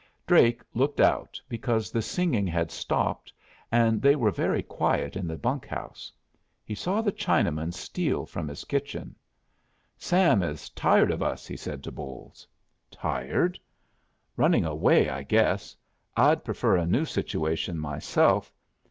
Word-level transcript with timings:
Drake 0.25 0.63
looked 0.73 0.99
out, 0.99 1.39
because 1.47 1.91
the 1.91 2.01
singing 2.01 2.47
had 2.47 2.71
stopped 2.71 3.31
and 3.71 4.01
they 4.01 4.15
were 4.15 4.31
very 4.31 4.63
quiet 4.63 5.15
in 5.15 5.27
the 5.27 5.37
bunk 5.37 5.67
house. 5.67 6.11
He 6.65 6.73
saw 6.73 7.03
the 7.03 7.11
Chinaman 7.11 7.71
steal 7.71 8.25
from 8.25 8.47
his 8.47 8.63
kitchen. 8.63 9.13
"Sam 9.99 10.41
is 10.41 10.71
tired 10.71 11.11
of 11.11 11.21
us," 11.21 11.45
he 11.45 11.55
said 11.55 11.83
to 11.83 11.91
Bolles. 11.91 12.47
"Tired?" 12.89 13.59
"Running 14.37 14.65
away, 14.65 15.07
I 15.07 15.21
guess. 15.21 15.75
I'd 16.17 16.43
prefer 16.43 16.77
a 16.77 16.87
new 16.87 17.05
situation 17.05 17.77
myself. 17.77 18.51